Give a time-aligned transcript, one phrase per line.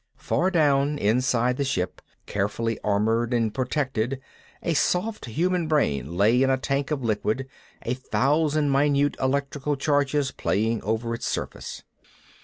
[0.17, 4.19] Far down inside the ship, carefully armoured and protected,
[4.63, 7.47] a soft human brain lay in a tank of liquid,
[7.83, 11.83] a thousand minute electric charges playing over its surface.